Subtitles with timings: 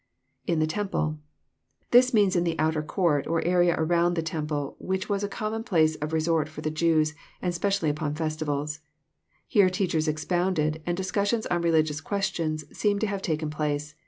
[0.47, 1.19] [/n the temple.']
[1.91, 5.63] This means in the outer court, or area around the temple, which was a common
[5.63, 8.79] place of resort for the Jews, and specially upon festivals.
[9.47, 13.93] Here teachers expounded, and discussions on religions questions seem to have taken place.